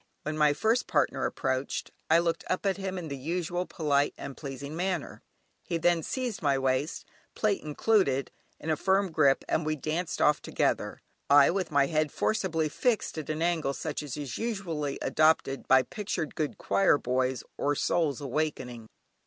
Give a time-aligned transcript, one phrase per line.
[0.23, 4.35] When my first partner approached I looked up at him in the usual polite and
[4.35, 5.21] pleasing manner;
[5.63, 10.41] he then seized my waist, plait included, in a firm grip and we danced off
[10.41, 15.67] together, I with my head forcibly fixed at an angle such as is usually adopted
[15.67, 18.87] by pictured good choir boys or "Souls awakening."